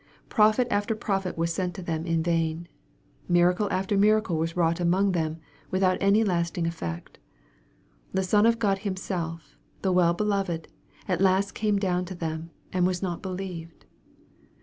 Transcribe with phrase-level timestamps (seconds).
[0.29, 2.67] Prophet after prophet was sent to them in vain.
[3.29, 5.37] Miracle after miracle was wrought among them,
[5.69, 7.19] without any lasting effect.
[8.11, 10.67] The Son of God Himself, the well be loved,
[11.07, 13.85] at last came down to them, and was not believed.